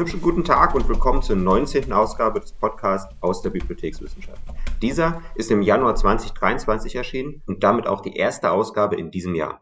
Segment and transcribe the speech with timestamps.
[0.00, 1.92] Hübschen guten Tag und willkommen zur 19.
[1.92, 4.40] Ausgabe des Podcasts aus der Bibliothekswissenschaft.
[4.80, 9.60] Dieser ist im Januar 2023 erschienen und damit auch die erste Ausgabe in diesem Jahr.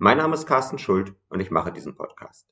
[0.00, 2.48] Mein Name ist Carsten Schuld und ich mache diesen Podcast.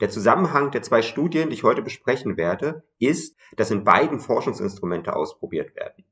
[0.00, 5.14] Der Zusammenhang der zwei Studien, die ich heute besprechen werde, ist, dass in beiden Forschungsinstrumente
[5.14, 6.04] ausprobiert werden.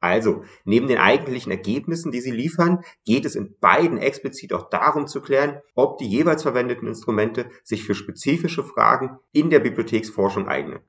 [0.00, 5.06] Also, neben den eigentlichen Ergebnissen, die sie liefern, geht es in beiden explizit auch darum
[5.06, 10.80] zu klären, ob die jeweils verwendeten Instrumente sich für spezifische Fragen in der Bibliotheksforschung eignen.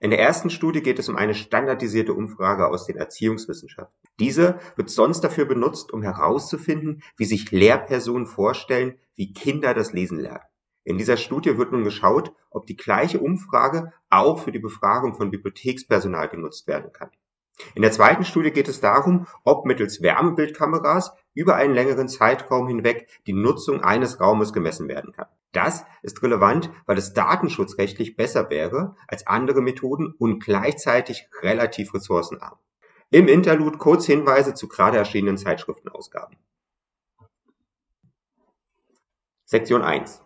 [0.00, 3.96] In der ersten Studie geht es um eine standardisierte Umfrage aus den Erziehungswissenschaften.
[4.20, 10.20] Diese wird sonst dafür benutzt, um herauszufinden, wie sich Lehrpersonen vorstellen, wie Kinder das Lesen
[10.20, 10.44] lernen.
[10.84, 15.30] In dieser Studie wird nun geschaut, ob die gleiche Umfrage auch für die Befragung von
[15.30, 17.10] Bibliothekspersonal genutzt werden kann.
[17.74, 23.08] In der zweiten Studie geht es darum, ob mittels Wärmebildkameras über einen längeren Zeitraum hinweg
[23.26, 25.26] die Nutzung eines Raumes gemessen werden kann.
[25.52, 32.58] Das ist relevant, weil es datenschutzrechtlich besser wäre als andere Methoden und gleichzeitig relativ ressourcenarm.
[33.10, 36.36] Im Interlude kurz Hinweise zu gerade erschienenen Zeitschriftenausgaben.
[39.44, 40.22] Sektion 1.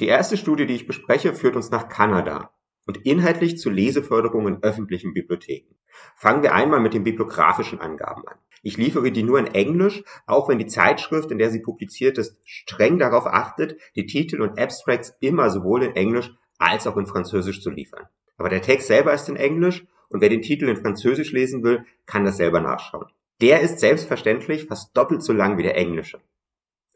[0.00, 2.50] Die erste Studie, die ich bespreche, führt uns nach Kanada
[2.90, 5.76] und inhaltlich zur Leseförderung in öffentlichen Bibliotheken.
[6.16, 8.34] Fangen wir einmal mit den bibliografischen Angaben an.
[8.64, 12.36] Ich liefere die nur in Englisch, auch wenn die Zeitschrift, in der sie publiziert ist,
[12.44, 17.62] streng darauf achtet, die Titel und Abstracts immer sowohl in Englisch als auch in Französisch
[17.62, 18.06] zu liefern.
[18.36, 21.84] Aber der Text selber ist in Englisch und wer den Titel in Französisch lesen will,
[22.06, 23.06] kann das selber nachschauen.
[23.40, 26.20] Der ist selbstverständlich fast doppelt so lang wie der englische.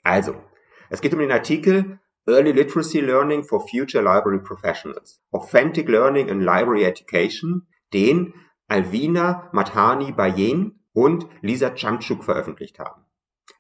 [0.03, 0.35] Also,
[0.91, 5.21] es geht um den Artikel Early Literacy Learning for Future Library Professionals.
[5.31, 8.33] Authentic Learning in Library Education, den
[8.67, 13.05] Alvina Mathani Bayen und Lisa Chamchuk veröffentlicht haben.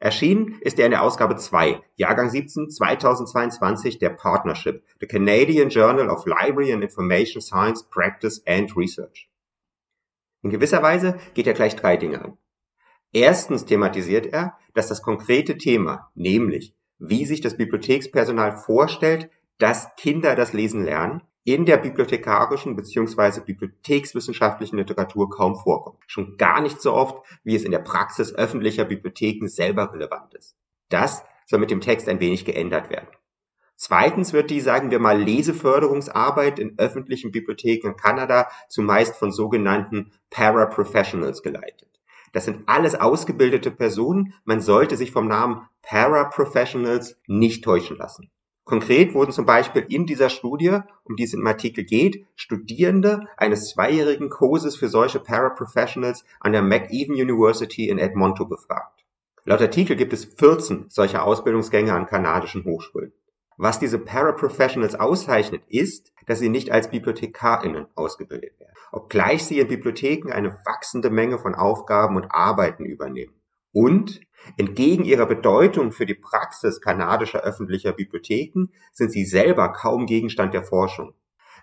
[0.00, 6.08] Erschienen ist er in der Ausgabe 2, Jahrgang 17, 2022 der Partnership, The Canadian Journal
[6.08, 9.31] of Library and Information Science Practice and Research.
[10.42, 12.38] In gewisser Weise geht er gleich drei Dinge an.
[13.12, 16.75] Erstens thematisiert er, dass das konkrete Thema, nämlich
[17.09, 23.41] wie sich das Bibliothekspersonal vorstellt, dass Kinder das Lesen lernen, in der bibliothekarischen bzw.
[23.41, 25.98] bibliothekswissenschaftlichen Literatur kaum vorkommt.
[26.06, 30.56] Schon gar nicht so oft, wie es in der Praxis öffentlicher Bibliotheken selber relevant ist.
[30.88, 33.09] Das soll mit dem Text ein wenig geändert werden.
[33.76, 40.12] Zweitens wird die, sagen wir mal, Leseförderungsarbeit in öffentlichen Bibliotheken in Kanada zumeist von sogenannten
[40.31, 41.94] Paraprofessionals geleitet.
[42.34, 44.34] Das sind alles ausgebildete Personen.
[44.44, 48.28] Man sollte sich vom Namen Paraprofessionals nicht täuschen lassen.
[48.64, 53.70] Konkret wurden zum Beispiel in dieser Studie, um die es im Artikel geht, Studierende eines
[53.70, 59.04] zweijährigen Kurses für solche Paraprofessionals an der McEwen University in Edmonton befragt.
[59.44, 63.12] Laut Artikel gibt es 14 solcher Ausbildungsgänge an kanadischen Hochschulen.
[63.56, 69.69] Was diese Paraprofessionals auszeichnet, ist, dass sie nicht als BibliothekarInnen ausgebildet werden, obgleich sie in
[69.69, 73.34] Bibliotheken eine wachsende Menge von Aufgaben und Arbeiten übernehmen.
[73.72, 74.20] Und
[74.56, 80.64] entgegen ihrer Bedeutung für die Praxis kanadischer öffentlicher Bibliotheken sind sie selber kaum Gegenstand der
[80.64, 81.14] Forschung.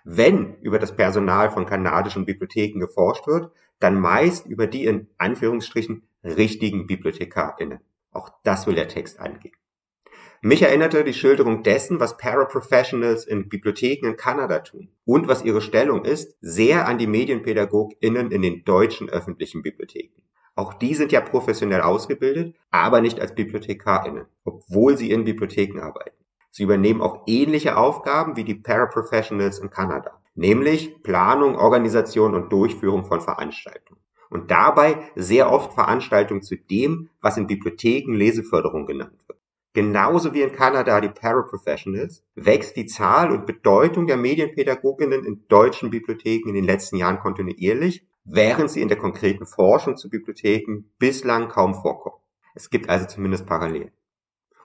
[0.04, 6.02] Wenn über das Personal von kanadischen Bibliotheken geforscht wird, dann meist über die in Anführungsstrichen
[6.24, 7.80] richtigen BibliothekarInnen.
[8.12, 9.54] Auch das will der Text angehen.
[10.44, 15.60] Mich erinnerte die Schilderung dessen, was Paraprofessionals in Bibliotheken in Kanada tun und was ihre
[15.60, 20.20] Stellung ist, sehr an die MedienpädagogInnen in den deutschen öffentlichen Bibliotheken.
[20.56, 26.16] Auch die sind ja professionell ausgebildet, aber nicht als BibliothekarInnen, obwohl sie in Bibliotheken arbeiten.
[26.50, 33.04] Sie übernehmen auch ähnliche Aufgaben wie die Paraprofessionals in Kanada, nämlich Planung, Organisation und Durchführung
[33.04, 34.00] von Veranstaltungen.
[34.28, 39.31] Und dabei sehr oft Veranstaltungen zu dem, was in Bibliotheken Leseförderung genannt wird.
[39.74, 45.88] Genauso wie in Kanada die Paraprofessionals wächst die Zahl und Bedeutung der Medienpädagoginnen in deutschen
[45.88, 51.48] Bibliotheken in den letzten Jahren kontinuierlich, während sie in der konkreten Forschung zu Bibliotheken bislang
[51.48, 52.16] kaum vorkommen.
[52.54, 53.92] Es gibt also zumindest Parallelen.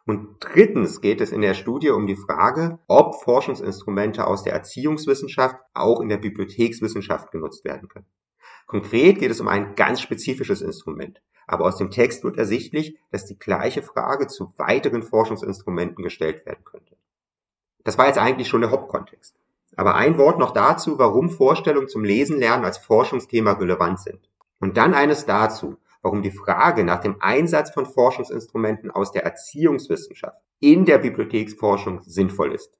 [0.05, 5.57] Und drittens geht es in der Studie um die Frage, ob Forschungsinstrumente aus der Erziehungswissenschaft
[5.73, 8.07] auch in der Bibliothekswissenschaft genutzt werden können.
[8.67, 13.25] Konkret geht es um ein ganz spezifisches Instrument, aber aus dem Text wird ersichtlich, dass
[13.25, 16.97] die gleiche Frage zu weiteren Forschungsinstrumenten gestellt werden könnte.
[17.83, 19.35] Das war jetzt eigentlich schon der Hauptkontext.
[19.77, 24.29] Aber ein Wort noch dazu, warum Vorstellungen zum Lesen lernen als Forschungsthema relevant sind.
[24.59, 30.37] Und dann eines dazu, warum die Frage nach dem Einsatz von Forschungsinstrumenten aus der Erziehungswissenschaft
[30.59, 32.73] in der Bibliotheksforschung sinnvoll ist.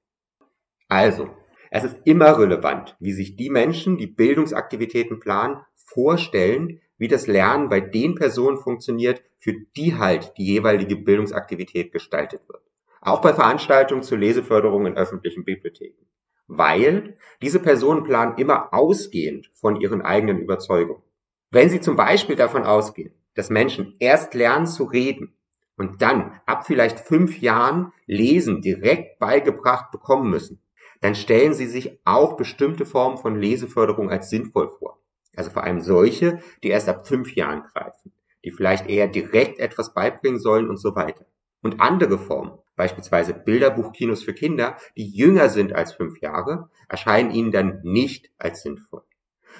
[0.89, 1.29] Also,
[1.69, 7.69] es ist immer relevant, wie sich die Menschen, die Bildungsaktivitäten planen, vorstellen, wie das Lernen
[7.69, 12.61] bei den Personen funktioniert, für die halt die jeweilige Bildungsaktivität gestaltet wird.
[13.01, 16.05] Auch bei Veranstaltungen zur Leseförderung in öffentlichen Bibliotheken.
[16.47, 21.03] weil diese Personen planen immer ausgehend von ihren eigenen Überzeugungen.
[21.51, 25.37] Wenn sie zum Beispiel davon ausgehen, dass Menschen erst lernen zu reden
[25.77, 30.61] und dann ab vielleicht fünf Jahren Lesen direkt beigebracht bekommen müssen,
[31.01, 34.99] dann stellen sie sich auch bestimmte Formen von Leseförderung als sinnvoll vor.
[35.37, 38.11] Also vor allem solche, die erst ab fünf Jahren greifen,
[38.43, 41.25] die vielleicht eher direkt etwas beibringen sollen und so weiter.
[41.61, 47.51] Und andere Formen, beispielsweise Bilderbuchkinos für Kinder, die jünger sind als fünf Jahre, erscheinen ihnen
[47.51, 49.03] dann nicht als sinnvoll.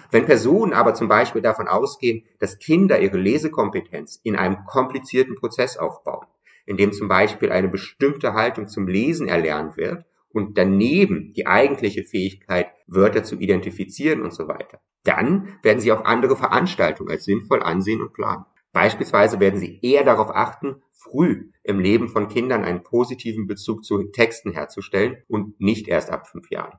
[0.10, 5.78] Wenn Personen aber zum Beispiel davon ausgehen, dass Kinder ihre Lesekompetenz in einem komplizierten Prozess
[5.78, 6.26] aufbauen,
[6.66, 10.06] in dem zum Beispiel eine bestimmte Haltung zum Lesen erlernt wird
[10.38, 16.06] und daneben die eigentliche Fähigkeit, Wörter zu identifizieren und so weiter, dann werden sie auch
[16.06, 18.46] andere Veranstaltungen als sinnvoll ansehen und planen.
[18.72, 24.04] Beispielsweise werden sie eher darauf achten, früh im Leben von Kindern einen positiven Bezug zu
[24.12, 26.78] Texten herzustellen und nicht erst ab fünf Jahren.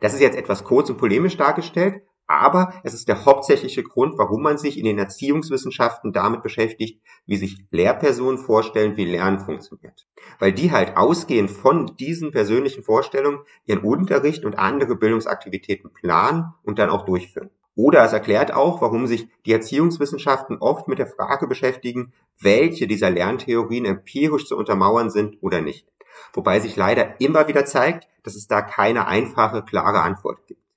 [0.00, 4.42] Das ist jetzt etwas kurz und polemisch dargestellt, aber es ist der hauptsächliche Grund, warum
[4.42, 10.06] man sich in den Erziehungswissenschaften damit beschäftigt, wie sich Lehrpersonen vorstellen, wie Lernen funktioniert.
[10.38, 16.78] Weil die halt ausgehend von diesen persönlichen Vorstellungen ihren Unterricht und andere Bildungsaktivitäten planen und
[16.78, 17.50] dann auch durchführen.
[17.74, 23.08] Oder es erklärt auch, warum sich die Erziehungswissenschaften oft mit der Frage beschäftigen, welche dieser
[23.08, 25.86] Lerntheorien empirisch zu untermauern sind oder nicht.
[26.34, 30.67] Wobei sich leider immer wieder zeigt, dass es da keine einfache, klare Antwort gibt.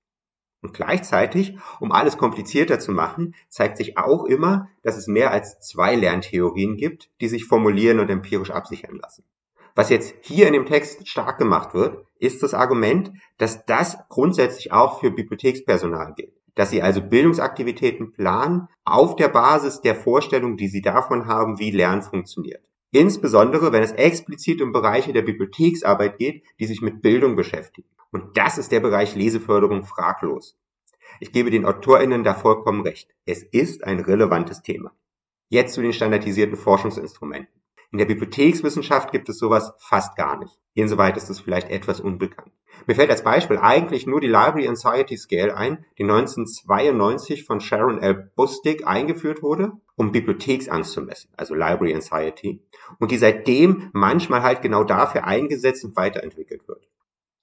[0.61, 5.59] Und gleichzeitig, um alles komplizierter zu machen, zeigt sich auch immer, dass es mehr als
[5.59, 9.23] zwei Lerntheorien gibt, die sich formulieren und empirisch absichern lassen.
[9.73, 14.71] Was jetzt hier in dem Text stark gemacht wird, ist das Argument, dass das grundsätzlich
[14.71, 20.67] auch für Bibliothekspersonal gilt dass sie also Bildungsaktivitäten planen auf der Basis der Vorstellung, die
[20.67, 22.63] sie davon haben, wie Lernen funktioniert.
[22.91, 27.87] Insbesondere, wenn es explizit um Bereiche der Bibliotheksarbeit geht, die sich mit Bildung beschäftigen.
[28.11, 30.57] Und das ist der Bereich Leseförderung fraglos.
[31.21, 33.09] Ich gebe den AutorInnen da vollkommen recht.
[33.25, 34.91] Es ist ein relevantes Thema.
[35.47, 37.61] Jetzt zu den standardisierten Forschungsinstrumenten.
[37.91, 40.57] In der Bibliothekswissenschaft gibt es sowas fast gar nicht.
[40.73, 42.51] Insoweit ist es vielleicht etwas unbekannt.
[42.87, 47.99] Mir fällt als Beispiel eigentlich nur die Library Anxiety Scale ein, die 1992 von Sharon
[48.01, 48.31] L.
[48.35, 52.63] Bustig eingeführt wurde, um Bibliotheksangst zu messen, also Library Anxiety,
[52.99, 56.87] und die seitdem manchmal halt genau dafür eingesetzt und weiterentwickelt wird.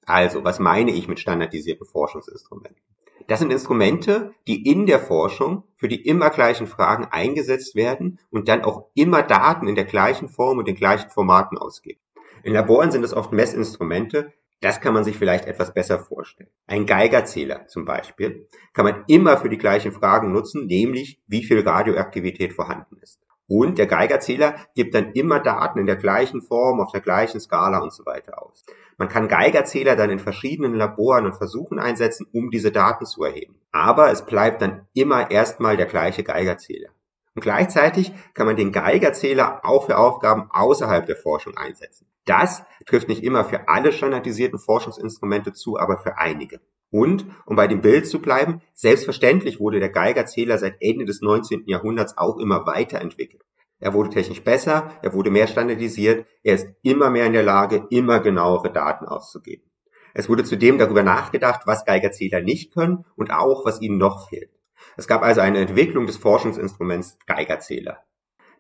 [0.05, 2.83] Also, was meine ich mit standardisierten Forschungsinstrumenten?
[3.27, 8.49] Das sind Instrumente, die in der Forschung für die immer gleichen Fragen eingesetzt werden und
[8.49, 12.01] dann auch immer Daten in der gleichen Form und den gleichen Formaten ausgeben.
[12.43, 16.51] In Laboren sind es oft Messinstrumente, das kann man sich vielleicht etwas besser vorstellen.
[16.67, 21.61] Ein Geigerzähler zum Beispiel kann man immer für die gleichen Fragen nutzen, nämlich wie viel
[21.61, 23.28] Radioaktivität vorhanden ist.
[23.49, 27.79] Und der Geigerzähler gibt dann immer Daten in der gleichen Form, auf der gleichen Skala
[27.79, 28.65] und so weiter aus.
[28.99, 33.59] Man kann Geigerzähler dann in verschiedenen Laboren und Versuchen einsetzen, um diese Daten zu erheben.
[33.73, 36.91] Aber es bleibt dann immer erstmal der gleiche Geigerzähler.
[37.35, 42.07] Und gleichzeitig kann man den Geigerzähler auch für Aufgaben außerhalb der Forschung einsetzen.
[42.29, 46.61] Das trifft nicht immer für alle standardisierten Forschungsinstrumente zu, aber für einige.
[46.91, 51.65] Und, um bei dem Bild zu bleiben, selbstverständlich wurde der Geigerzähler seit Ende des 19.
[51.67, 53.43] Jahrhunderts auch immer weiterentwickelt.
[53.81, 57.87] Er wurde technisch besser, er wurde mehr standardisiert, er ist immer mehr in der Lage,
[57.89, 59.65] immer genauere Daten auszugeben.
[60.13, 64.51] Es wurde zudem darüber nachgedacht, was Geigerzähler nicht können und auch, was ihnen noch fehlt.
[64.99, 68.05] Es gab also eine Entwicklung des Forschungsinstruments Geigerzähler.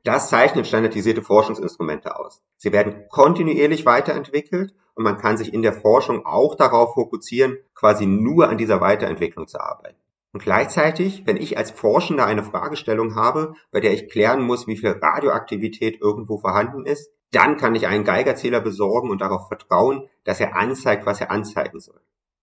[0.05, 2.43] Das zeichnet standardisierte Forschungsinstrumente aus.
[2.57, 8.07] Sie werden kontinuierlich weiterentwickelt und man kann sich in der Forschung auch darauf fokussieren, quasi
[8.07, 9.97] nur an dieser Weiterentwicklung zu arbeiten.
[10.33, 14.77] Und gleichzeitig, wenn ich als Forschender eine Fragestellung habe, bei der ich klären muss, wie
[14.77, 20.41] viel Radioaktivität irgendwo vorhanden ist, dann kann ich einen Geigerzähler besorgen und darauf vertrauen, dass
[20.41, 22.01] er anzeigt, was er anzeigen soll.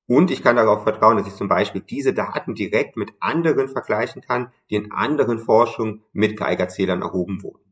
[0.07, 4.21] Und ich kann darauf vertrauen, dass ich zum Beispiel diese Daten direkt mit anderen vergleichen
[4.21, 7.63] kann, die in anderen Forschungen mit Geigerzählern erhoben wurden.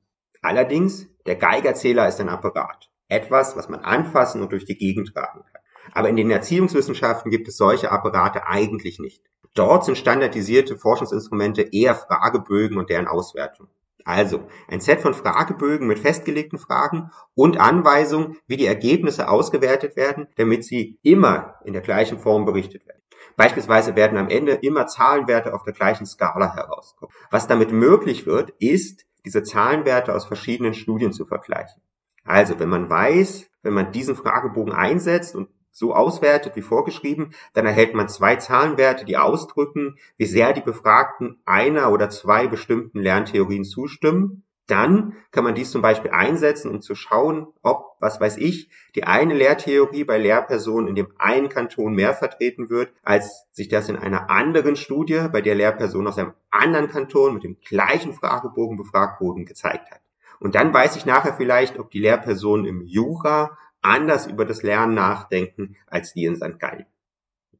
[0.41, 2.89] Allerdings, der Geigerzähler ist ein Apparat.
[3.07, 5.61] Etwas, was man anfassen und durch die Gegend tragen kann.
[5.93, 9.21] Aber in den Erziehungswissenschaften gibt es solche Apparate eigentlich nicht.
[9.53, 13.67] Dort sind standardisierte Forschungsinstrumente eher Fragebögen und deren Auswertung.
[14.05, 20.27] Also ein Set von Fragebögen mit festgelegten Fragen und Anweisungen, wie die Ergebnisse ausgewertet werden,
[20.35, 23.01] damit sie immer in der gleichen Form berichtet werden.
[23.35, 27.13] Beispielsweise werden am Ende immer Zahlenwerte auf der gleichen Skala herauskommen.
[27.31, 31.81] Was damit möglich wird, ist, diese Zahlenwerte aus verschiedenen Studien zu vergleichen.
[32.25, 37.65] Also, wenn man weiß, wenn man diesen Fragebogen einsetzt und so auswertet wie vorgeschrieben, dann
[37.65, 43.65] erhält man zwei Zahlenwerte, die ausdrücken, wie sehr die Befragten einer oder zwei bestimmten Lerntheorien
[43.65, 44.43] zustimmen.
[44.67, 49.03] Dann kann man dies zum Beispiel einsetzen, um zu schauen, ob, was weiß ich, die
[49.03, 53.97] eine Lehrtheorie bei Lehrpersonen in dem einen Kanton mehr vertreten wird, als sich das in
[53.97, 59.19] einer anderen Studie, bei der Lehrpersonen aus einem anderen Kanton mit dem gleichen Fragebogen befragt
[59.19, 59.99] wurden, gezeigt hat.
[60.39, 64.95] Und dann weiß ich nachher vielleicht, ob die Lehrpersonen im Jura anders über das Lernen
[64.95, 66.59] nachdenken als die in St.
[66.59, 66.85] Gallen.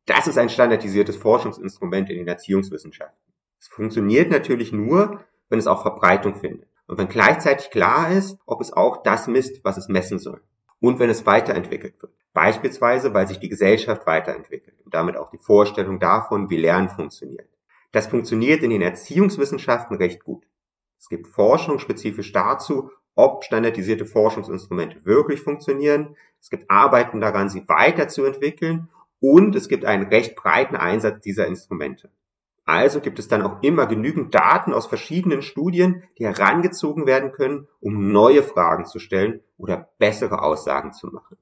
[0.06, 3.34] Das ist ein standardisiertes Forschungsinstrument in den Erziehungswissenschaften.
[3.60, 8.60] Es funktioniert natürlich nur, wenn es auch Verbreitung findet und wenn gleichzeitig klar ist, ob
[8.60, 10.42] es auch das misst, was es messen soll
[10.80, 12.14] und wenn es weiterentwickelt wird.
[12.34, 17.48] Beispielsweise, weil sich die Gesellschaft weiterentwickelt und damit auch die Vorstellung davon, wie Lernen funktioniert.
[17.92, 20.44] Das funktioniert in den Erziehungswissenschaften recht gut.
[20.98, 26.16] Es gibt Forschung spezifisch dazu, ob standardisierte Forschungsinstrumente wirklich funktionieren.
[26.42, 28.90] Es gibt Arbeiten daran, sie weiterzuentwickeln
[29.20, 32.10] und es gibt einen recht breiten Einsatz dieser Instrumente.
[32.66, 37.68] Also gibt es dann auch immer genügend Daten aus verschiedenen Studien, die herangezogen werden können,
[37.82, 41.38] um neue Fragen zu stellen oder bessere Aussagen zu machen.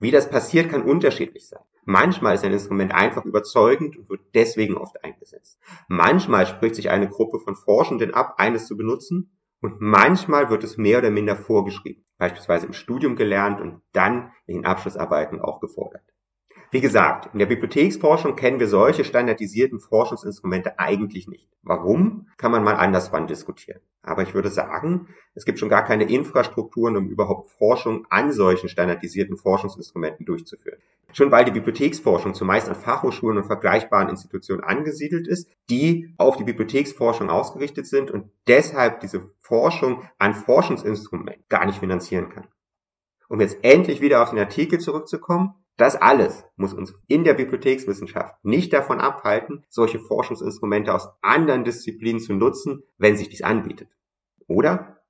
[0.00, 1.62] Wie das passiert, kann unterschiedlich sein.
[1.84, 5.58] Manchmal ist ein Instrument einfach überzeugend und wird deswegen oft eingesetzt.
[5.86, 9.30] Manchmal spricht sich eine Gruppe von Forschenden ab, eines zu benutzen
[9.64, 14.56] und manchmal wird es mehr oder minder vorgeschrieben, beispielsweise im Studium gelernt und dann in
[14.56, 16.02] den Abschlussarbeiten auch gefordert.
[16.74, 21.48] Wie gesagt, in der Bibliotheksforschung kennen wir solche standardisierten Forschungsinstrumente eigentlich nicht.
[21.62, 23.78] Warum, kann man mal anderswann diskutieren.
[24.02, 28.68] Aber ich würde sagen, es gibt schon gar keine Infrastrukturen, um überhaupt Forschung an solchen
[28.68, 30.80] standardisierten Forschungsinstrumenten durchzuführen.
[31.12, 36.42] Schon weil die Bibliotheksforschung zumeist an Fachhochschulen und vergleichbaren Institutionen angesiedelt ist, die auf die
[36.42, 42.48] Bibliotheksforschung ausgerichtet sind und deshalb diese Forschung an Forschungsinstrumenten gar nicht finanzieren kann.
[43.28, 48.36] Um jetzt endlich wieder auf den Artikel zurückzukommen, das alles muss uns in der Bibliothekswissenschaft
[48.44, 53.88] nicht davon abhalten, solche Forschungsinstrumente aus anderen Disziplinen zu nutzen, wenn sich dies anbietet.
[54.46, 55.00] Oder?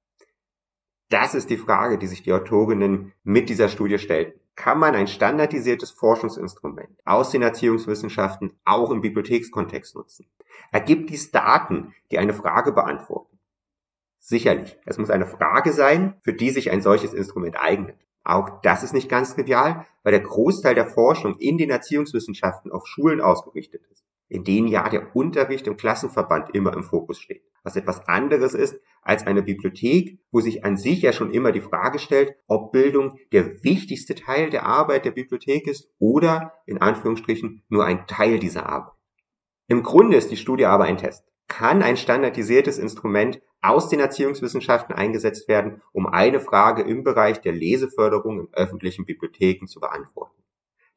[1.11, 4.40] Das ist die Frage, die sich die Autorinnen mit dieser Studie stellten.
[4.56, 10.26] Kann man ein standardisiertes Forschungsinstrument aus den Erziehungswissenschaften auch im Bibliothekskontext nutzen?
[10.73, 13.38] Ergibt dies Daten, die eine Frage beantworten?
[14.18, 14.78] Sicherlich.
[14.87, 17.99] Es muss eine Frage sein, für die sich ein solches Instrument eignet.
[18.24, 22.86] Auch das ist nicht ganz trivial, weil der Großteil der Forschung in den Erziehungswissenschaften auf
[22.86, 27.42] Schulen ausgerichtet ist, in denen ja der Unterricht im Klassenverband immer im Fokus steht.
[27.62, 31.60] Was etwas anderes ist als eine Bibliothek, wo sich an sich ja schon immer die
[31.60, 37.62] Frage stellt, ob Bildung der wichtigste Teil der Arbeit der Bibliothek ist oder in Anführungsstrichen
[37.68, 38.94] nur ein Teil dieser Arbeit.
[39.68, 41.24] Im Grunde ist die Studie aber ein Test.
[41.48, 47.52] Kann ein standardisiertes Instrument aus den Erziehungswissenschaften eingesetzt werden, um eine Frage im Bereich der
[47.52, 50.42] Leseförderung in öffentlichen Bibliotheken zu beantworten.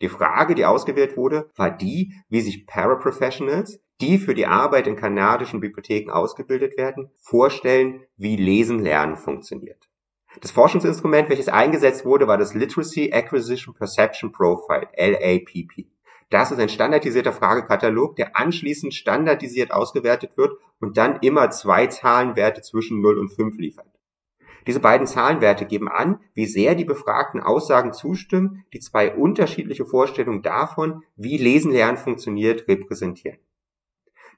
[0.01, 4.95] Die Frage, die ausgewählt wurde, war die, wie sich Paraprofessionals, die für die Arbeit in
[4.95, 9.89] kanadischen Bibliotheken ausgebildet werden, vorstellen, wie Lesen lernen funktioniert.
[10.41, 15.87] Das Forschungsinstrument, welches eingesetzt wurde, war das Literacy Acquisition Perception Profile, LAPP.
[16.29, 22.61] Das ist ein standardisierter Fragekatalog, der anschließend standardisiert ausgewertet wird und dann immer zwei Zahlenwerte
[22.61, 23.87] zwischen 0 und 5 liefert.
[24.67, 30.41] Diese beiden Zahlenwerte geben an, wie sehr die befragten Aussagen zustimmen, die zwei unterschiedliche Vorstellungen
[30.41, 33.39] davon, wie Lesen lernen funktioniert, repräsentieren.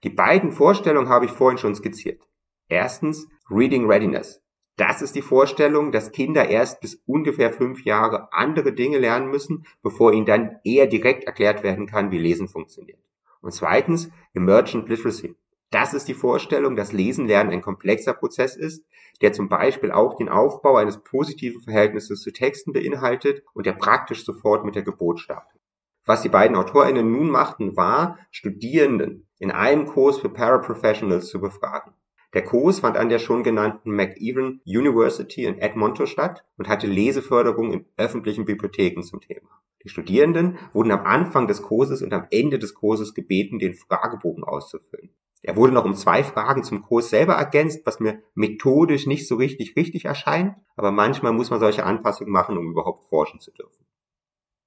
[0.04, 2.22] Die beiden Vorstellungen habe ich vorhin schon skizziert.
[2.68, 4.44] Erstens Reading Readiness.
[4.80, 9.66] Das ist die Vorstellung, dass Kinder erst bis ungefähr fünf Jahre andere Dinge lernen müssen,
[9.84, 12.98] bevor ihnen dann eher direkt erklärt werden kann, wie Lesen funktioniert.
[13.42, 15.36] Und zweitens, Emergent Literacy.
[15.70, 18.86] Das ist die Vorstellung, dass Lesen lernen ein komplexer Prozess ist,
[19.22, 24.24] der zum Beispiel auch den Aufbau eines positiven Verhältnisses zu Texten beinhaltet und der praktisch
[24.24, 25.60] sofort mit der Geburt startet.
[26.06, 31.92] Was die beiden AutorInnen nun machten, war, Studierenden in einem Kurs für Paraprofessionals zu befragen.
[32.34, 37.74] Der Kurs fand an der schon genannten McEwan University in Edmonton statt und hatte Leseförderung
[37.74, 39.50] in öffentlichen Bibliotheken zum Thema.
[39.84, 44.44] Die Studierenden wurden am Anfang des Kurses und am Ende des Kurses gebeten, den Fragebogen
[44.44, 45.10] auszufüllen.
[45.42, 49.36] Er wurde noch um zwei Fragen zum Kurs selber ergänzt, was mir methodisch nicht so
[49.36, 53.86] richtig richtig erscheint, aber manchmal muss man solche Anpassungen machen, um überhaupt forschen zu dürfen.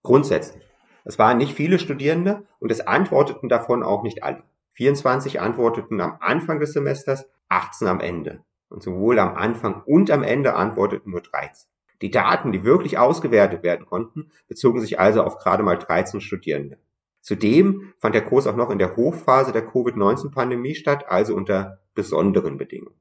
[0.03, 0.65] Grundsätzlich.
[1.05, 4.43] Es waren nicht viele Studierende und es antworteten davon auch nicht alle.
[4.73, 8.45] 24 antworteten am Anfang des Semesters, 18 am Ende.
[8.69, 11.69] Und sowohl am Anfang und am Ende antworteten nur 13.
[12.01, 16.79] Die Daten, die wirklich ausgewertet werden konnten, bezogen sich also auf gerade mal 13 Studierende.
[17.21, 22.57] Zudem fand der Kurs auch noch in der Hochphase der Covid-19-Pandemie statt, also unter besonderen
[22.57, 22.99] Bedingungen.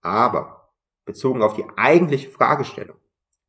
[0.00, 0.72] Aber
[1.04, 2.98] bezogen auf die eigentliche Fragestellung,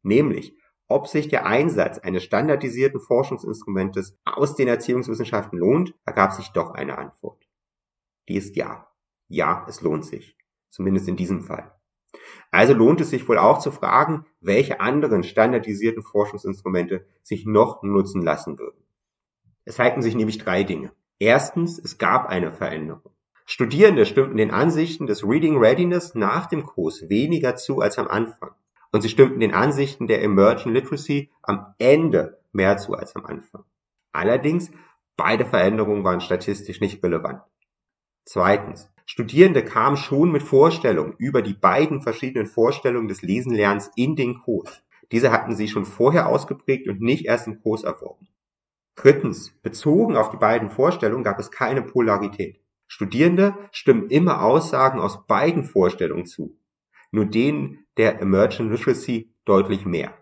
[0.02, 6.72] nämlich ob sich der Einsatz eines standardisierten Forschungsinstrumentes aus den Erziehungswissenschaften lohnt, ergab sich doch
[6.72, 7.48] eine Antwort.
[8.28, 8.88] Die ist ja.
[9.34, 10.38] Ja, es lohnt sich.
[10.70, 11.72] Zumindest in diesem Fall.
[12.52, 18.22] Also lohnt es sich wohl auch zu fragen, welche anderen standardisierten Forschungsinstrumente sich noch nutzen
[18.22, 18.84] lassen würden.
[19.66, 20.92] Es halten sich nämlich drei Dinge.
[21.18, 23.12] Erstens, es gab eine Veränderung.
[23.48, 28.52] Studierende stimmten den Ansichten des Reading Readiness nach dem Kurs weniger zu als am Anfang.
[28.92, 33.64] Und sie stimmten den Ansichten der Emergent Literacy am Ende mehr zu als am Anfang.
[34.12, 34.70] Allerdings,
[35.18, 37.42] beide Veränderungen waren statistisch nicht relevant.
[38.26, 44.40] Zweitens, Studierende kamen schon mit Vorstellungen über die beiden verschiedenen Vorstellungen des Lesenlernens in den
[44.40, 44.82] Kurs.
[45.12, 48.30] Diese hatten sie schon vorher ausgeprägt und nicht erst im Kurs erworben.
[48.96, 52.62] Drittens, bezogen auf die beiden Vorstellungen gab es keine Polarität.
[52.88, 56.58] Studierende stimmen immer Aussagen aus beiden Vorstellungen zu,
[57.12, 60.14] nur denen der Emergent Literacy deutlich mehr.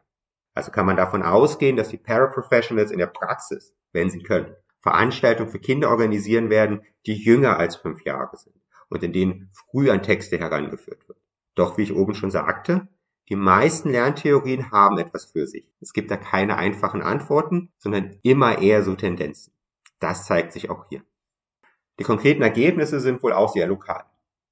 [0.53, 5.51] Also kann man davon ausgehen, dass die Paraprofessionals in der Praxis, wenn sie können, Veranstaltungen
[5.51, 8.60] für Kinder organisieren werden, die jünger als fünf Jahre sind
[8.91, 11.17] und in denen früh an Texte herangeführt wird.
[11.55, 12.87] Doch wie ich oben schon sagte,
[13.29, 15.65] die meisten Lerntheorien haben etwas für sich.
[15.79, 19.53] Es gibt da keine einfachen Antworten, sondern immer eher so Tendenzen.
[19.99, 21.01] Das zeigt sich auch hier.
[21.99, 24.03] Die konkreten Ergebnisse sind wohl auch sehr lokal.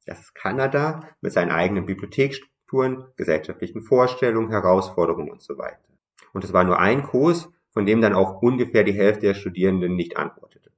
[0.06, 5.84] Das ist Kanada mit seinen eigenen Bibliotheksstrukturen, gesellschaftlichen Vorstellungen, Herausforderungen und so weiter.
[6.32, 9.96] Und es war nur ein Kurs, von dem dann auch ungefähr die Hälfte der Studierenden
[9.96, 10.69] nicht antwortete.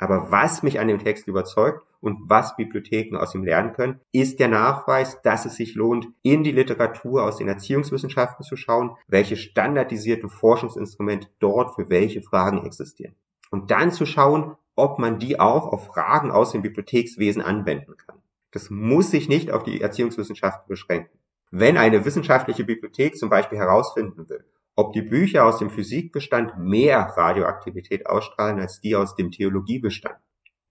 [0.00, 4.40] Aber was mich an dem Text überzeugt und was Bibliotheken aus ihm lernen können, ist
[4.40, 9.36] der Nachweis, dass es sich lohnt, in die Literatur aus den Erziehungswissenschaften zu schauen, welche
[9.36, 13.14] standardisierten Forschungsinstrumente dort für welche Fragen existieren.
[13.50, 18.16] Und dann zu schauen, ob man die auch auf Fragen aus dem Bibliothekswesen anwenden kann.
[18.52, 21.18] Das muss sich nicht auf die Erziehungswissenschaften beschränken.
[21.50, 24.44] Wenn eine wissenschaftliche Bibliothek zum Beispiel herausfinden will,
[24.76, 30.16] ob die Bücher aus dem Physikbestand mehr Radioaktivität ausstrahlen als die aus dem Theologiebestand,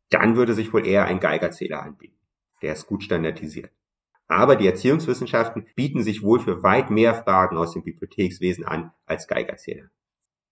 [0.09, 2.17] dann würde sich wohl eher ein Geigerzähler anbieten.
[2.61, 3.71] Der ist gut standardisiert.
[4.27, 9.27] Aber die Erziehungswissenschaften bieten sich wohl für weit mehr Fragen aus dem Bibliothekswesen an als
[9.27, 9.89] Geigerzähler.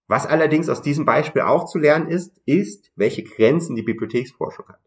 [0.07, 4.79] Was allerdings aus diesem Beispiel auch zu lernen ist, ist, welche Grenzen die Bibliotheksforschung hat.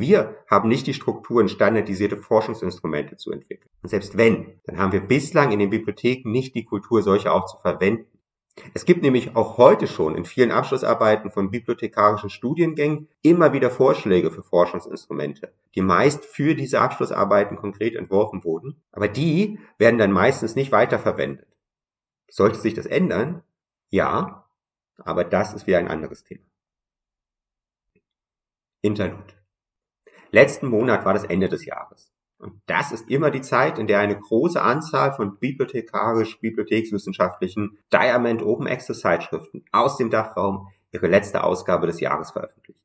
[0.00, 3.70] Wir haben nicht die Strukturen, standardisierte Forschungsinstrumente zu entwickeln.
[3.82, 7.46] Und selbst wenn, dann haben wir bislang in den Bibliotheken nicht die Kultur, solche auch
[7.46, 8.16] zu verwenden.
[8.72, 14.30] Es gibt nämlich auch heute schon in vielen Abschlussarbeiten von bibliothekarischen Studiengängen immer wieder Vorschläge
[14.30, 20.56] für Forschungsinstrumente, die meist für diese Abschlussarbeiten konkret entworfen wurden, aber die werden dann meistens
[20.56, 21.46] nicht weiterverwendet.
[22.28, 23.42] Sollte sich das ändern?
[23.90, 24.48] Ja,
[24.96, 26.44] aber das ist wieder ein anderes Thema.
[28.80, 29.34] Interlude.
[30.36, 32.12] Letzten Monat war das Ende des Jahres.
[32.36, 38.66] Und das ist immer die Zeit, in der eine große Anzahl von bibliothekarisch-bibliothekswissenschaftlichen Diamond Open
[38.66, 42.78] Access Zeitschriften aus dem Dachraum ihre letzte Ausgabe des Jahres veröffentlicht.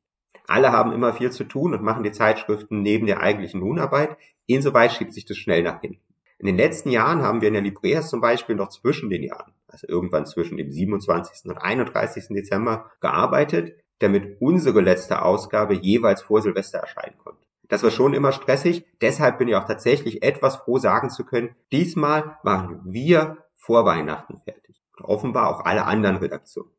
[0.46, 4.16] Alle haben immer viel zu tun und machen die Zeitschriften neben der eigentlichen Lohnarbeit.
[4.46, 6.00] Insoweit schiebt sich das schnell nach hinten.
[6.38, 9.52] In den letzten Jahren haben wir in der Libreas zum Beispiel noch zwischen den Jahren,
[9.68, 11.50] also irgendwann zwischen dem 27.
[11.50, 12.28] und 31.
[12.30, 17.41] Dezember, gearbeitet, damit unsere letzte Ausgabe jeweils vor Silvester erscheinen konnte.
[17.72, 18.84] Das war schon immer stressig.
[19.00, 24.42] Deshalb bin ich auch tatsächlich etwas froh sagen zu können, diesmal waren wir vor Weihnachten
[24.44, 24.82] fertig.
[24.98, 26.70] Und offenbar auch alle anderen Redaktionen.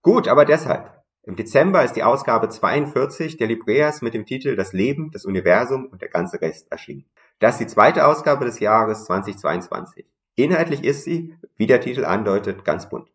[0.00, 1.02] Gut, aber deshalb.
[1.24, 5.86] Im Dezember ist die Ausgabe 42 der Libreas mit dem Titel Das Leben, das Universum
[5.86, 7.04] und der ganze Rest erschienen.
[7.40, 10.06] Das ist die zweite Ausgabe des Jahres 2022.
[10.36, 13.10] Inhaltlich ist sie, wie der Titel andeutet, ganz bunt.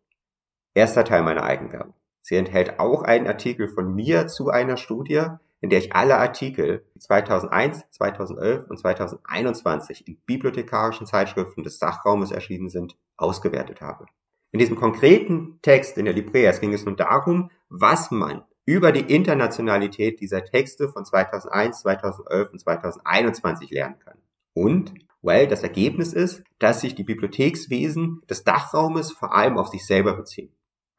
[0.74, 1.94] Erster Teil meiner Eigenwerbung.
[2.20, 5.22] Sie enthält auch einen Artikel von mir zu einer Studie,
[5.64, 12.68] in der ich alle Artikel 2001, 2011 und 2021 in bibliothekarischen Zeitschriften des Sachraumes erschienen
[12.68, 14.04] sind, ausgewertet habe.
[14.52, 19.14] In diesem konkreten Text in der Libreas ging es nun darum, was man über die
[19.14, 24.18] Internationalität dieser Texte von 2001, 2011 und 2021 lernen kann.
[24.52, 29.86] Und, well, das Ergebnis ist, dass sich die Bibliothekswesen des Dachraumes vor allem auf sich
[29.86, 30.52] selber beziehen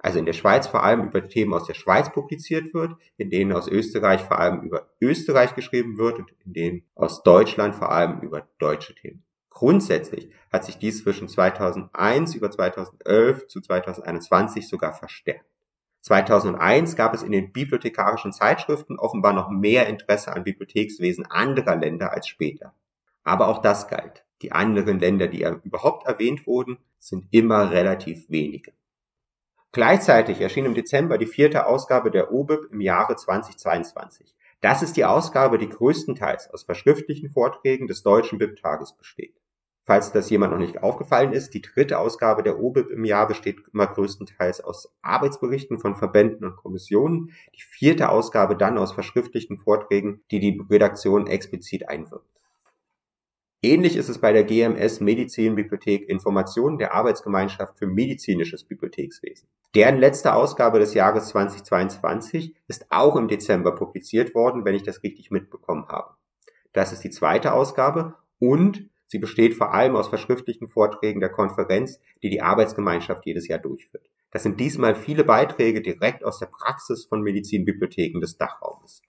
[0.05, 3.51] also in der Schweiz vor allem über Themen aus der Schweiz publiziert wird, in denen
[3.51, 8.19] aus Österreich vor allem über Österreich geschrieben wird und in denen aus Deutschland vor allem
[8.19, 9.23] über deutsche Themen.
[9.49, 15.49] Grundsätzlich hat sich dies zwischen 2001 über 2011 zu 2021 sogar verstärkt.
[16.01, 22.13] 2001 gab es in den bibliothekarischen Zeitschriften offenbar noch mehr Interesse an Bibliothekswesen anderer Länder
[22.13, 22.75] als später.
[23.23, 24.23] Aber auch das galt.
[24.43, 28.71] Die anderen Länder, die überhaupt erwähnt wurden, sind immer relativ wenige.
[29.75, 34.33] Gleichzeitig erschien im Dezember die vierte Ausgabe der OBIP im Jahre 2022.
[34.61, 39.35] Das ist die Ausgabe, die größtenteils aus verschriftlichen Vorträgen des Deutschen BIP-Tages besteht.
[39.83, 43.67] Falls das jemand noch nicht aufgefallen ist, die dritte Ausgabe der OBIP im Jahr besteht
[43.73, 50.21] immer größtenteils aus Arbeitsberichten von Verbänden und Kommissionen, die vierte Ausgabe dann aus verschriftlichen Vorträgen,
[50.31, 52.29] die die Redaktion explizit einwirkt.
[53.65, 59.47] Ähnlich ist es bei der GMS Medizinbibliothek Informationen der Arbeitsgemeinschaft für medizinisches Bibliothekswesen.
[59.73, 65.01] Deren letzte Ausgabe des Jahres 2022 ist auch im Dezember publiziert worden, wenn ich das
[65.01, 66.13] richtig mitbekommen habe.
[66.73, 71.99] Das ist die zweite Ausgabe und sie besteht vor allem aus verschriftlichen Vorträgen der Konferenz,
[72.21, 74.11] die die Arbeitsgemeinschaft jedes Jahr durchführt.
[74.29, 79.01] Das sind diesmal viele Beiträge direkt aus der Praxis von Medizinbibliotheken des Dachraumes.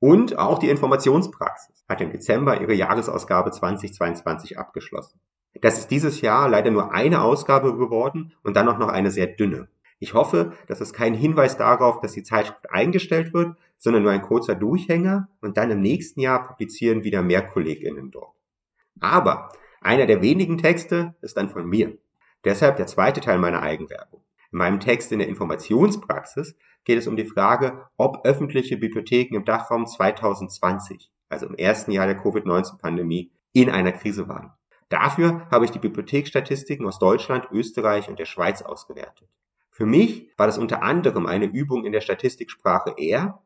[0.00, 5.20] Und auch die Informationspraxis hat im Dezember ihre Jahresausgabe 2022 abgeschlossen.
[5.60, 9.26] Das ist dieses Jahr leider nur eine Ausgabe geworden und dann auch noch eine sehr
[9.26, 9.68] dünne.
[9.98, 14.22] Ich hoffe, das ist kein Hinweis darauf, dass die Zeitschrift eingestellt wird, sondern nur ein
[14.22, 18.34] kurzer Durchhänger und dann im nächsten Jahr publizieren wieder mehr KollegInnen dort.
[19.00, 19.50] Aber
[19.82, 21.98] einer der wenigen Texte ist dann von mir.
[22.44, 24.22] Deshalb der zweite Teil meiner Eigenwerbung.
[24.52, 29.44] In meinem Text in der Informationspraxis geht es um die Frage, ob öffentliche Bibliotheken im
[29.44, 34.52] Dachraum 2020, also im ersten Jahr der Covid-19-Pandemie, in einer Krise waren.
[34.88, 39.28] Dafür habe ich die Bibliotheksstatistiken aus Deutschland, Österreich und der Schweiz ausgewertet.
[39.70, 43.40] Für mich war das unter anderem eine Übung in der Statistiksprache R,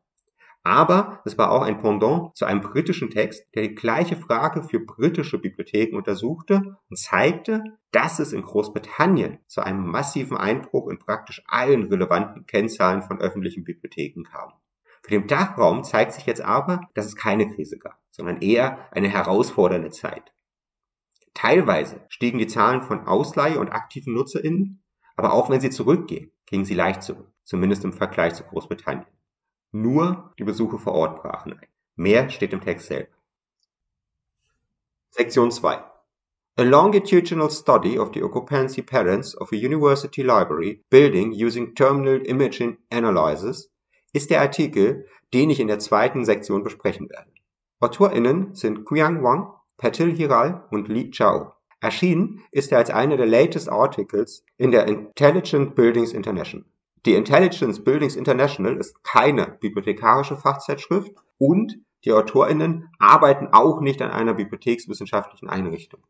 [0.64, 4.81] aber es war auch ein Pendant zu einem britischen Text, der die gleiche Frage für
[4.81, 11.42] britische Bibliotheken untersuchte und zeigte, dass es in Großbritannien zu einem massiven Einbruch in praktisch
[11.46, 14.55] allen relevanten Kennzahlen von öffentlichen Bibliotheken kam.
[15.03, 19.09] Für den Dachraum zeigt sich jetzt aber, dass es keine Krise gab, sondern eher eine
[19.09, 20.33] herausfordernde Zeit.
[21.35, 24.83] Teilweise stiegen die Zahlen von Ausleihe und aktiven NutzerInnen,
[25.14, 29.13] aber auch wenn sie zurückgehen, gingen sie leicht zurück, zumindest im Vergleich zu Großbritannien.
[29.77, 31.67] Nur die Besuche vor Ort brachen ein.
[31.97, 33.11] Mehr steht im Text selber.
[35.11, 35.83] Sektion 2.
[36.59, 42.79] A longitudinal study of the occupancy patterns of a university library building using terminal imaging
[42.93, 43.69] analysis
[44.13, 47.33] ist der Artikel, den ich in der zweiten Sektion besprechen werde.
[47.81, 51.53] AutorInnen sind Qiang Wang, Patil Hiral und Li Chao.
[51.81, 56.65] Erschienen ist er als einer der latest articles in der Intelligent Buildings International.
[57.07, 64.11] Die Intelligence Buildings International ist keine bibliothekarische Fachzeitschrift und die AutorInnen arbeiten auch nicht an
[64.11, 66.01] einer bibliothekswissenschaftlichen Einrichtung.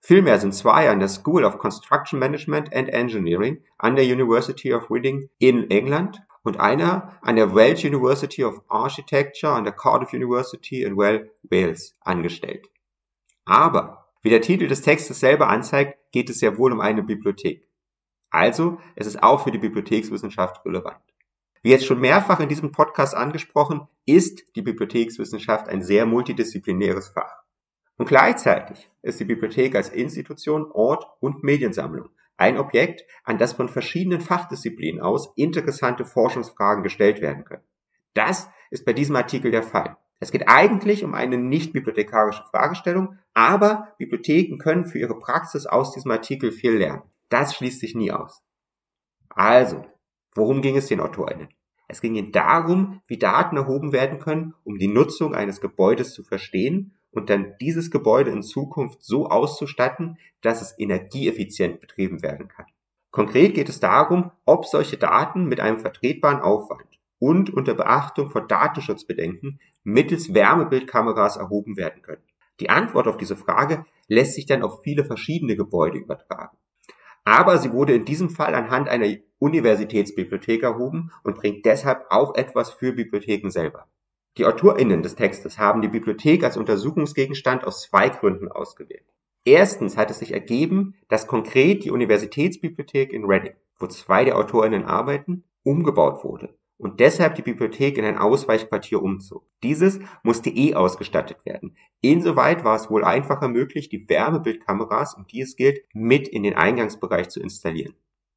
[0.00, 4.90] Vielmehr sind zwei an der School of Construction Management and Engineering an der University of
[4.90, 10.82] Reading in England und einer an der Welsh University of Architecture an der Cardiff University
[10.82, 12.68] in Wales angestellt.
[13.44, 17.67] Aber, wie der Titel des Textes selber anzeigt, geht es sehr wohl um eine Bibliothek.
[18.30, 21.00] Also, es ist auch für die Bibliothekswissenschaft relevant.
[21.62, 27.42] Wie jetzt schon mehrfach in diesem Podcast angesprochen, ist die Bibliothekswissenschaft ein sehr multidisziplinäres Fach.
[27.96, 33.68] Und gleichzeitig ist die Bibliothek als Institution, Ort und Mediensammlung ein Objekt, an das von
[33.68, 37.64] verschiedenen Fachdisziplinen aus interessante Forschungsfragen gestellt werden können.
[38.14, 39.96] Das ist bei diesem Artikel der Fall.
[40.20, 45.92] Es geht eigentlich um eine nicht bibliothekarische Fragestellung, aber Bibliotheken können für ihre Praxis aus
[45.92, 47.02] diesem Artikel viel lernen.
[47.28, 48.42] Das schließt sich nie aus.
[49.28, 49.84] Also,
[50.34, 51.48] worum ging es den AutorInnen?
[51.88, 56.22] Es ging ihnen darum, wie Daten erhoben werden können, um die Nutzung eines Gebäudes zu
[56.22, 62.66] verstehen und dann dieses Gebäude in Zukunft so auszustatten, dass es energieeffizient betrieben werden kann.
[63.10, 68.46] Konkret geht es darum, ob solche Daten mit einem vertretbaren Aufwand und unter Beachtung von
[68.46, 72.22] Datenschutzbedenken mittels Wärmebildkameras erhoben werden können.
[72.60, 76.56] Die Antwort auf diese Frage lässt sich dann auf viele verschiedene Gebäude übertragen.
[77.28, 82.70] Aber sie wurde in diesem Fall anhand einer Universitätsbibliothek erhoben und bringt deshalb auch etwas
[82.70, 83.86] für Bibliotheken selber.
[84.38, 89.04] Die AutorInnen des Textes haben die Bibliothek als Untersuchungsgegenstand aus zwei Gründen ausgewählt.
[89.44, 94.86] Erstens hat es sich ergeben, dass konkret die Universitätsbibliothek in Reading, wo zwei der AutorInnen
[94.86, 99.44] arbeiten, umgebaut wurde und deshalb die Bibliothek in ein Ausweichquartier umzog.
[99.62, 101.76] Dieses musste eh ausgestattet werden.
[102.00, 106.54] Insoweit war es wohl einfacher möglich, die Wärmebildkameras, um die es gilt, mit in den
[106.54, 107.94] Eingangsbereich zu installieren.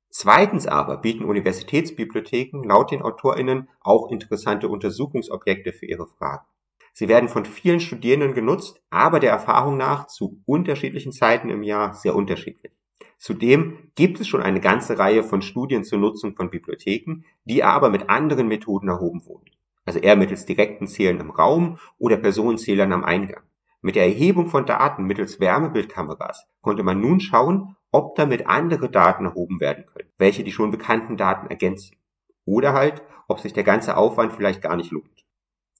[0.09, 6.45] Zweitens aber bieten Universitätsbibliotheken laut den AutorInnen auch interessante Untersuchungsobjekte für ihre Fragen.
[6.93, 11.93] Sie werden von vielen Studierenden genutzt, aber der Erfahrung nach zu unterschiedlichen Zeiten im Jahr
[11.93, 12.73] sehr unterschiedlich.
[13.17, 17.89] Zudem gibt es schon eine ganze Reihe von Studien zur Nutzung von Bibliotheken, die aber
[17.89, 19.51] mit anderen Methoden erhoben wurden.
[19.85, 23.43] Also eher mittels direkten Zählen im Raum oder Personenzählern am Eingang.
[23.81, 29.25] Mit der Erhebung von Daten mittels Wärmebildkameras konnte man nun schauen, ob damit andere Daten
[29.25, 31.97] erhoben werden können, welche die schon bekannten Daten ergänzen.
[32.45, 35.25] Oder halt, ob sich der ganze Aufwand vielleicht gar nicht lohnt.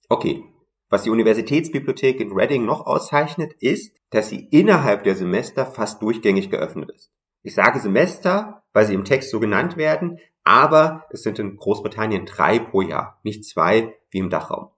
[0.08, 0.44] Okay,
[0.88, 6.50] was die Universitätsbibliothek in Reading noch auszeichnet, ist, dass sie innerhalb der Semester fast durchgängig
[6.50, 7.10] geöffnet ist.
[7.42, 12.26] Ich sage Semester, weil sie im Text so genannt werden, aber es sind in Großbritannien
[12.26, 14.68] drei pro Jahr, nicht zwei wie im Dachraum.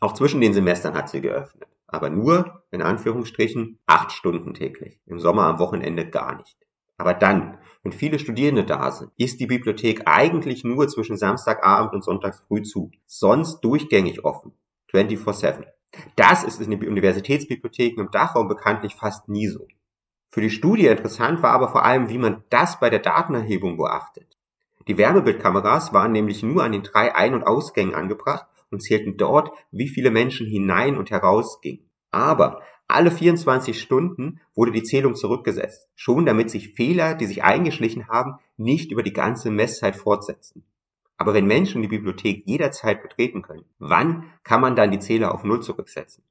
[0.00, 1.68] Auch zwischen den Semestern hat sie geöffnet.
[1.92, 5.00] aber nur, in Anführungsstrichen, acht Stunden täglich.
[5.06, 6.56] Im Sommer am Wochenende gar nicht.
[6.96, 12.04] Aber dann, wenn viele Studierende da sind, ist die Bibliothek eigentlich nur zwischen Samstagabend und
[12.04, 12.92] Sonntags früh zu.
[13.06, 14.52] Sonst durchgängig offen.
[14.92, 15.64] 24-7.
[16.16, 19.66] Das ist in den Universitätsbibliotheken im Dachraum bekanntlich fast nie so.
[20.30, 24.38] Für die Studie interessant war aber vor allem, wie man das bei der Datenerhebung beachtet.
[24.86, 29.50] Die Wärmebildkameras waren nämlich nur an den drei Ein- und Ausgängen angebracht und zählten dort,
[29.72, 31.90] wie viele Menschen hinein und heraus gingen.
[32.12, 38.08] Aber alle 24 Stunden wurde die Zählung zurückgesetzt, schon damit sich Fehler, die sich eingeschlichen
[38.08, 40.64] haben, nicht über die ganze Messzeit fortsetzen.
[41.20, 45.44] Aber wenn Menschen die Bibliothek jederzeit betreten können, wann kann man dann die Zähler auf
[45.44, 46.24] Null zurücksetzen?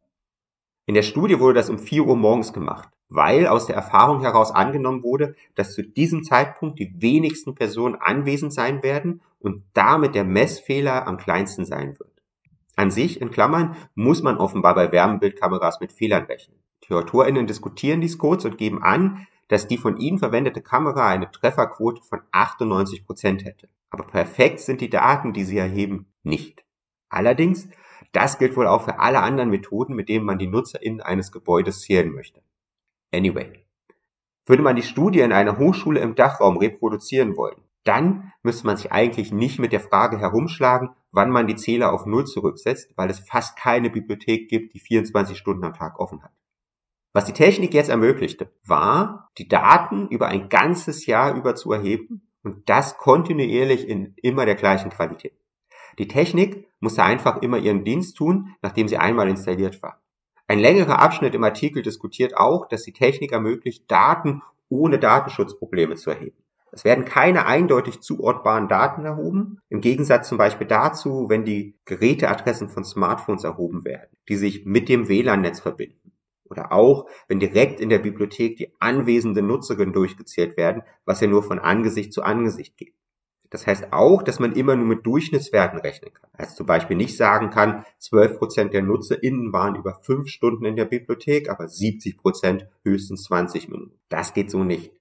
[0.88, 4.50] In der Studie wurde das um 4 Uhr morgens gemacht, weil aus der Erfahrung heraus
[4.50, 10.24] angenommen wurde, dass zu diesem Zeitpunkt die wenigsten Personen anwesend sein werden und damit der
[10.24, 12.24] Messfehler am kleinsten sein wird.
[12.76, 16.58] An sich, in Klammern, muss man offenbar bei Wärmebildkameras mit Fehlern rechnen.
[16.88, 21.30] Die AutorInnen diskutieren dies kurz und geben an, dass die von ihnen verwendete Kamera eine
[21.30, 23.70] Trefferquote von 98 Prozent hätte.
[23.90, 26.64] Aber perfekt sind die Daten, die sie erheben, nicht.
[27.10, 27.68] Allerdings,
[28.12, 31.82] das gilt wohl auch für alle anderen Methoden, mit denen man die NutzerInnen eines Gebäudes
[31.82, 32.42] zählen möchte.
[33.14, 33.66] Anyway.
[34.46, 38.92] Würde man die Studie in einer Hochschule im Dachraum reproduzieren wollen, dann müsste man sich
[38.92, 43.20] eigentlich nicht mit der Frage herumschlagen, wann man die Zähler auf Null zurücksetzt, weil es
[43.20, 46.32] fast keine Bibliothek gibt, die 24 Stunden am Tag offen hat.
[47.14, 52.29] Was die Technik jetzt ermöglichte, war, die Daten über ein ganzes Jahr über zu erheben
[52.44, 55.34] und das kontinuierlich in immer der gleichen Qualität.
[55.98, 60.02] Die Technik musste einfach immer ihren Dienst tun, nachdem sie einmal installiert war.
[60.48, 66.10] Ein längerer Abschnitt im Artikel diskutiert auch, dass die Technik ermöglicht, Daten ohne Datenschutzprobleme zu
[66.12, 66.38] erheben.
[66.72, 72.70] Es werden keine eindeutig zuortbaren Daten erhoben, im Gegensatz zum Beispiel dazu, wenn die Geräteadressen
[72.70, 76.12] von Smartphones erhoben werden, die sich mit dem WLAN-Netz verbinden.
[76.50, 81.44] Oder auch, wenn direkt in der Bibliothek die anwesenden Nutzerinnen durchgezählt werden, was ja nur
[81.44, 82.96] von Angesicht zu Angesicht geht.
[83.52, 86.30] Das heißt auch, dass man immer nur mit Durchschnittswerten rechnen kann.
[86.34, 90.86] Also zum Beispiel nicht sagen kann, 12% der NutzerInnen waren über 5 Stunden in der
[90.86, 94.00] Bibliothek, aber 70% höchstens 20 Minuten.
[94.10, 94.92] Das geht so nicht.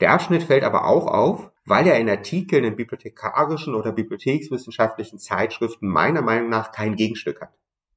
[0.00, 5.88] Der Abschnitt fällt aber auch auf, weil er in Artikeln in bibliothekarischen oder bibliothekswissenschaftlichen Zeitschriften
[5.88, 7.54] meiner Meinung nach kein Gegenstück hat.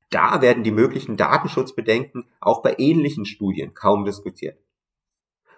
[0.10, 4.58] Da werden die möglichen Datenschutzbedenken auch bei ähnlichen Studien kaum diskutiert.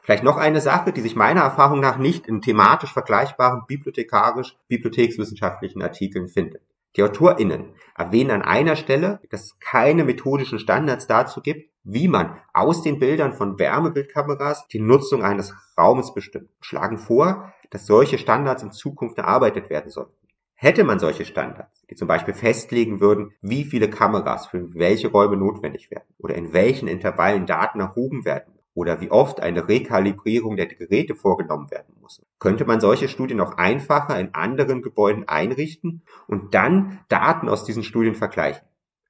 [0.01, 6.29] Vielleicht noch eine Sache, die sich meiner Erfahrung nach nicht in thematisch vergleichbaren bibliothekarisch-bibliothekswissenschaftlichen Artikeln
[6.29, 6.63] findet.
[6.95, 12.41] Die AutorInnen erwähnen an einer Stelle, dass es keine methodischen Standards dazu gibt, wie man
[12.53, 18.63] aus den Bildern von Wärmebildkameras die Nutzung eines Raumes bestimmt, schlagen vor, dass solche Standards
[18.63, 20.15] in Zukunft erarbeitet werden sollten.
[20.55, 25.37] Hätte man solche Standards, die zum Beispiel festlegen würden, wie viele Kameras für welche Räume
[25.37, 30.67] notwendig werden oder in welchen Intervallen Daten erhoben werden oder wie oft eine Rekalibrierung der
[30.67, 32.21] Geräte vorgenommen werden muss.
[32.37, 37.83] Könnte man solche Studien auch einfacher in anderen Gebäuden einrichten und dann Daten aus diesen
[37.83, 38.65] Studien vergleichen.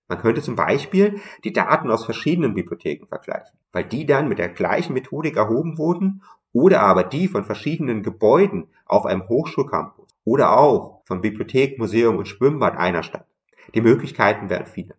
[0.08, 4.50] Man könnte zum Beispiel die Daten aus verschiedenen Bibliotheken vergleichen, weil die dann mit der
[4.50, 9.99] gleichen Methodik erhoben wurden oder aber die von verschiedenen Gebäuden auf einem Hochschulcampus
[10.30, 13.26] oder auch von Bibliothek, Museum und Schwimmbad einer Stadt.
[13.74, 14.94] Die Möglichkeiten wären viele.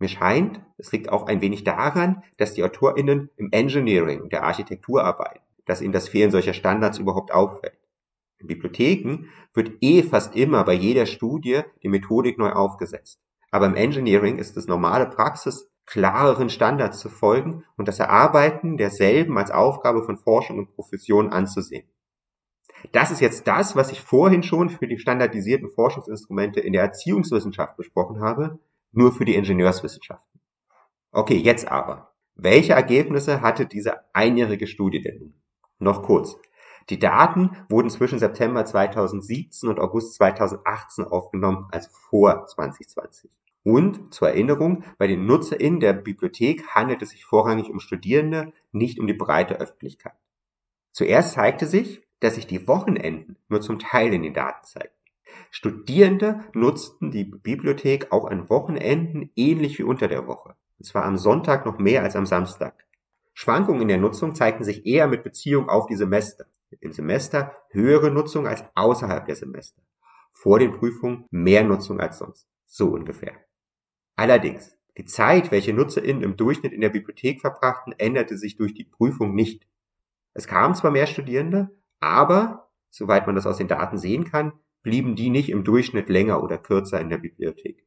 [0.00, 5.04] Mir scheint, es liegt auch ein wenig daran, dass die AutorInnen im Engineering der Architektur
[5.04, 7.78] arbeiten, dass ihnen das Fehlen solcher Standards überhaupt auffällt.
[8.38, 13.20] In Bibliotheken wird eh fast immer bei jeder Studie die Methodik neu aufgesetzt.
[13.52, 19.38] Aber im Engineering ist es normale Praxis, klareren Standards zu folgen und das Erarbeiten derselben
[19.38, 21.86] als Aufgabe von Forschung und Profession anzusehen.
[22.92, 27.76] Das ist jetzt das, was ich vorhin schon für die standardisierten Forschungsinstrumente in der Erziehungswissenschaft
[27.76, 28.58] besprochen habe,
[28.92, 30.40] nur für die Ingenieurswissenschaften.
[31.12, 32.12] Okay, jetzt aber.
[32.34, 35.34] Welche Ergebnisse hatte diese einjährige Studie denn nun?
[35.78, 36.36] Noch kurz.
[36.90, 43.30] Die Daten wurden zwischen September 2017 und August 2018 aufgenommen, also vor 2020.
[43.64, 49.00] Und zur Erinnerung, bei den NutzerInnen der Bibliothek handelt es sich vorrangig um Studierende, nicht
[49.00, 50.14] um die breite Öffentlichkeit.
[50.92, 54.96] Zuerst zeigte sich, dass sich die Wochenenden nur zum Teil in den Daten zeigten.
[55.50, 60.54] Studierende nutzten die Bibliothek auch an Wochenenden ähnlich wie unter der Woche.
[60.78, 62.84] Und zwar am Sonntag noch mehr als am Samstag.
[63.34, 66.46] Schwankungen in der Nutzung zeigten sich eher mit Beziehung auf die Semester.
[66.80, 69.82] Im Semester höhere Nutzung als außerhalb der Semester.
[70.32, 72.48] Vor den Prüfungen mehr Nutzung als sonst.
[72.66, 73.32] So ungefähr.
[74.16, 78.84] Allerdings, die Zeit, welche NutzerInnen im Durchschnitt in der Bibliothek verbrachten, änderte sich durch die
[78.84, 79.66] Prüfung nicht.
[80.32, 85.16] Es kamen zwar mehr Studierende, aber, soweit man das aus den Daten sehen kann, blieben
[85.16, 87.84] die nicht im Durchschnitt länger oder kürzer in der Bibliothek.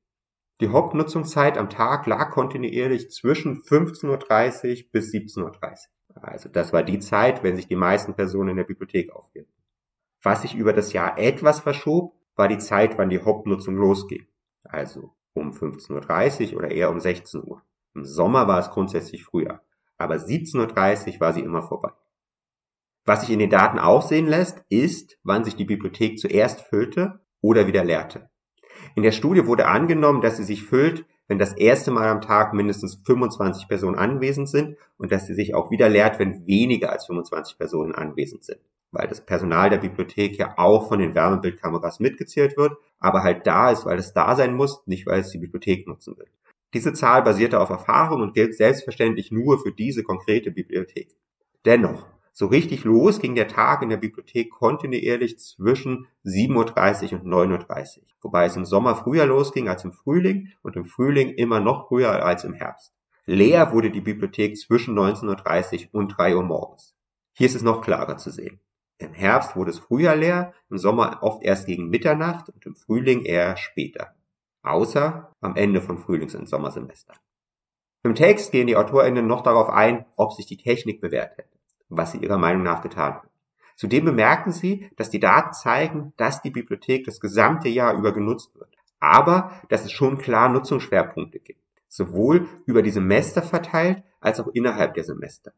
[0.62, 6.24] Die Hauptnutzungszeit am Tag lag kontinuierlich zwischen 15.30 Uhr bis 17.30 Uhr.
[6.24, 9.54] Also das war die Zeit, wenn sich die meisten Personen in der Bibliothek aufhielten.
[10.22, 14.28] Was sich über das Jahr etwas verschob, war die Zeit, wann die Hauptnutzung losging.
[14.64, 17.62] Also um 15.30 Uhr oder eher um 16 Uhr.
[17.96, 19.62] Im Sommer war es grundsätzlich früher,
[19.98, 21.92] aber 17.30 Uhr war sie immer vorbei.
[23.10, 27.22] Was sich in den Daten auch sehen lässt, ist, wann sich die Bibliothek zuerst füllte
[27.42, 28.30] oder wieder leerte.
[28.94, 32.54] In der Studie wurde angenommen, dass sie sich füllt, wenn das erste Mal am Tag
[32.54, 37.08] mindestens 25 Personen anwesend sind und dass sie sich auch wieder leert, wenn weniger als
[37.08, 38.60] 25 Personen anwesend sind.
[38.92, 43.72] Weil das Personal der Bibliothek ja auch von den Wärmebildkameras mitgezählt wird, aber halt da
[43.72, 46.28] ist, weil es da sein muss, nicht weil es die Bibliothek nutzen will.
[46.76, 51.10] Diese Zahl basierte auf Erfahrung und gilt selbstverständlich nur für diese konkrete Bibliothek.
[51.66, 52.06] Dennoch,
[52.40, 57.98] so richtig los ging der Tag in der Bibliothek kontinuierlich zwischen 7.30 Uhr und 9.30
[57.98, 61.90] Uhr, wobei es im Sommer früher losging als im Frühling und im Frühling immer noch
[61.90, 62.94] früher als im Herbst.
[63.26, 66.96] Leer wurde die Bibliothek zwischen 19.30 Uhr und 3 Uhr morgens.
[67.34, 68.62] Hier ist es noch klarer zu sehen.
[69.00, 73.26] Im Herbst wurde es früher leer, im Sommer oft erst gegen Mitternacht und im Frühling
[73.26, 74.16] eher später.
[74.64, 77.16] Außer am Ende von Frühlings- und Sommersemester.
[78.04, 81.59] Im Text gehen die AutorInnen noch darauf ein, ob sich die Technik bewährt hätte
[81.90, 83.30] was sie ihrer Meinung nach getan hat.
[83.76, 88.54] Zudem bemerken sie, dass die Daten zeigen, dass die Bibliothek das gesamte Jahr über genutzt
[88.56, 94.48] wird, aber dass es schon klar Nutzungsschwerpunkte gibt, sowohl über die Semester verteilt als auch
[94.48, 95.54] innerhalb der Semester.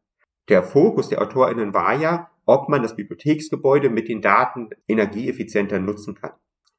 [0.48, 6.14] Der Fokus der AutorInnen war ja, ob man das Bibliotheksgebäude mit den Daten energieeffizienter nutzen
[6.14, 6.32] kann.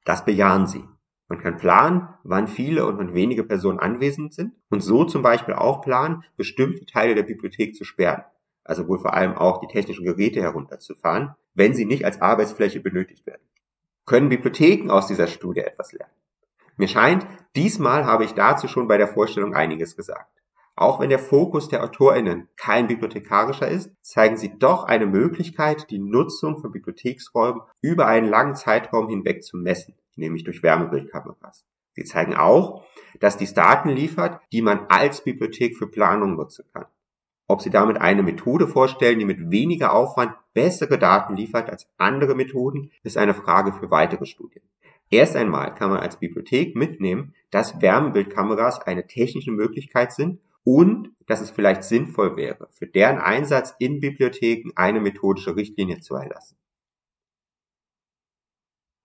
[0.06, 0.86] Das bejahen sie.
[1.28, 5.56] Man kann planen, wann viele und wann wenige Personen anwesend sind und so zum Beispiel
[5.56, 8.24] auch planen, bestimmte Teile der Bibliothek zu sperren
[8.64, 13.26] also wohl vor allem auch die technischen Geräte herunterzufahren, wenn sie nicht als Arbeitsfläche benötigt
[13.26, 13.42] werden.
[14.06, 16.14] Können Bibliotheken aus dieser Studie etwas lernen?
[16.76, 20.42] Mir scheint, diesmal habe ich dazu schon bei der Vorstellung einiges gesagt.
[20.76, 26.00] Auch wenn der Fokus der AutorInnen kein bibliothekarischer ist, zeigen sie doch eine Möglichkeit, die
[26.00, 31.66] Nutzung von Bibliotheksräumen über einen langen Zeitraum hinweg zu messen, nämlich durch Wärmebildkameras.
[31.92, 32.86] Sie zeigen auch,
[33.20, 36.86] dass dies Daten liefert, die man als Bibliothek für Planung nutzen kann.
[37.54, 42.34] Ob Sie damit eine Methode vorstellen, die mit weniger Aufwand bessere Daten liefert als andere
[42.34, 44.64] Methoden, ist eine Frage für weitere Studien.
[45.12, 51.42] Erst einmal kann man als Bibliothek mitnehmen, dass Wärmebildkameras eine technische Möglichkeit sind und dass
[51.42, 56.58] es vielleicht sinnvoll wäre, für deren Einsatz in Bibliotheken eine methodische Richtlinie zu erlassen.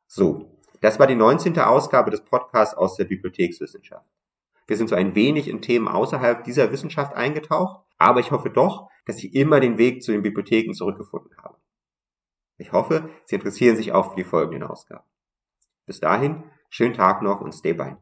[0.07, 1.59] So, das war die 19.
[1.59, 4.09] Ausgabe des Podcasts aus der Bibliothekswissenschaft.
[4.67, 8.89] Wir sind so ein wenig in Themen außerhalb dieser Wissenschaft eingetaucht, aber ich hoffe doch,
[9.05, 11.59] dass ich immer den Weg zu den Bibliotheken zurückgefunden habe.
[12.57, 15.09] Ich hoffe, Sie interessieren sich auch für die folgenden Ausgaben.
[15.87, 17.97] Bis dahin, schönen Tag noch und stay by.